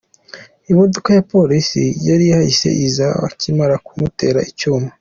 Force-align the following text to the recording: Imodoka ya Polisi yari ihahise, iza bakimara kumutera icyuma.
Imodoka 0.71 1.09
ya 1.17 1.25
Polisi 1.33 1.83
yari 2.07 2.23
ihahise, 2.27 2.69
iza 2.87 3.07
bakimara 3.21 3.75
kumutera 3.85 4.39
icyuma. 4.51 4.87